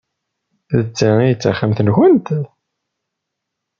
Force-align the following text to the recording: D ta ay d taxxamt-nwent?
D 0.85 0.87
ta 0.97 1.09
ay 1.21 1.33
d 1.35 1.39
taxxamt-nwent? 1.41 2.27